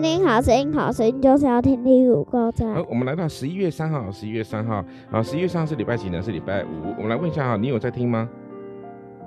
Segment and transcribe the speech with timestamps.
[0.00, 2.72] 听听好声音，好声音就是要听听五个赞。
[2.72, 6.22] 好，我们来到十一月三号，十一月三号，啊，十一月三号是礼拜几呢？
[6.22, 6.94] 是礼拜五。
[6.96, 8.28] 我们来问一下哈，你有在听吗？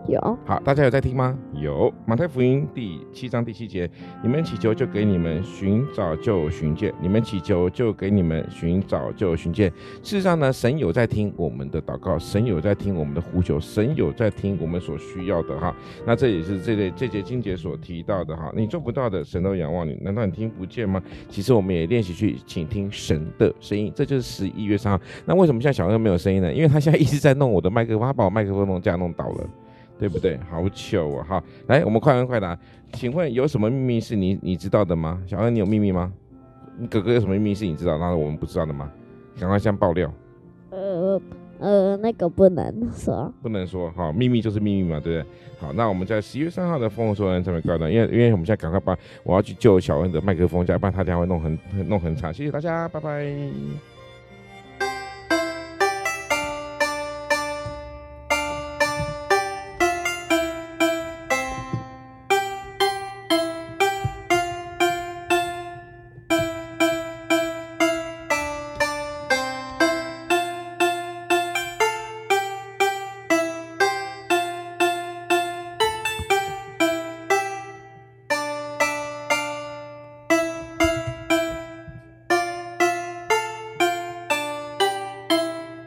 [0.08, 1.38] 有好，大家有在听吗？
[1.54, 1.94] 有。
[2.06, 3.90] 马太福音第七章第七节，
[4.24, 9.70] 你们祈求就给你们，寻找就寻见；你们祈求就给你们，寻找就寻见。
[10.02, 15.74] 事实上呢，神有在听我们的祷告，神有在听我们的呼求，神有在听我们所需要的哈。
[16.06, 18.52] 那这也是这类这节经节所提到的哈。
[18.56, 21.02] 你做不到的，神都仰望你，难道你听不见吗？
[21.30, 23.94] 其实我们也练习去倾听神的声音。
[23.96, 25.02] 这就是十一月三号。
[25.26, 26.52] 那为什么现在小恩没有声音呢？
[26.52, 29.50] 因为他现在一直在弄我的麦克风，他把我麦克风弄架弄倒了。
[30.02, 30.36] 对不对？
[30.50, 31.26] 好糗啊！
[31.30, 32.58] 好，来，我们快问快答。
[32.94, 35.22] 请问有什么秘密是你你知道的吗？
[35.28, 36.12] 小恩，你有秘密吗？
[36.76, 38.92] 你哥哥有什么秘密是你知道，然后我们不知道的吗？
[39.40, 40.12] 赶快先爆料。
[40.72, 41.22] 呃
[41.60, 43.32] 呃，那个不能说。
[43.44, 45.32] 不能说，好，秘密就是秘密嘛，对不对？
[45.60, 52.34] 好，那我们在十一月三号的丰禾硕恩上面告段，因为因为我们现在赶快把我要去救小恩的麦克风，要不然他等下会弄很弄很惨。
[52.34, 53.32] 谢谢大家，拜拜。